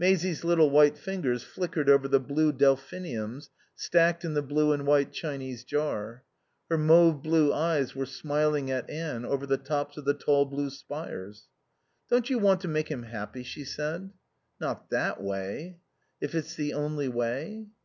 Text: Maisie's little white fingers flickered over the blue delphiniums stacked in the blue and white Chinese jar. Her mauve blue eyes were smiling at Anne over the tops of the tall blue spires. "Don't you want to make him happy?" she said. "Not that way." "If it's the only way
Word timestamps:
Maisie's 0.00 0.42
little 0.42 0.68
white 0.68 0.98
fingers 0.98 1.44
flickered 1.44 1.88
over 1.88 2.08
the 2.08 2.18
blue 2.18 2.50
delphiniums 2.50 3.50
stacked 3.76 4.24
in 4.24 4.34
the 4.34 4.42
blue 4.42 4.72
and 4.72 4.84
white 4.84 5.12
Chinese 5.12 5.62
jar. 5.62 6.24
Her 6.68 6.76
mauve 6.76 7.22
blue 7.22 7.52
eyes 7.54 7.94
were 7.94 8.04
smiling 8.04 8.68
at 8.72 8.90
Anne 8.90 9.24
over 9.24 9.46
the 9.46 9.56
tops 9.58 9.96
of 9.96 10.04
the 10.04 10.14
tall 10.14 10.44
blue 10.44 10.70
spires. 10.70 11.46
"Don't 12.08 12.28
you 12.28 12.40
want 12.40 12.60
to 12.62 12.66
make 12.66 12.88
him 12.90 13.04
happy?" 13.04 13.44
she 13.44 13.62
said. 13.64 14.10
"Not 14.60 14.90
that 14.90 15.22
way." 15.22 15.78
"If 16.20 16.34
it's 16.34 16.56
the 16.56 16.74
only 16.74 17.06
way 17.08 17.68